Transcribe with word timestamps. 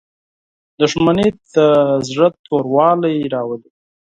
•دښمني 0.79 1.27
د 1.53 1.55
زړه 2.09 2.27
توروالی 2.45 3.15
راولي. 3.33 3.69